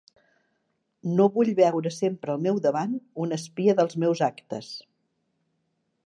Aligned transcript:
No 1.17 1.25
vull 1.33 1.51
veure 1.59 1.91
sempre 1.97 2.33
al 2.35 2.41
meu 2.45 2.57
davant 2.63 2.95
un 3.25 3.35
espia 3.37 3.75
dels 3.81 3.97
meus 4.05 4.23
actes. 4.29 4.71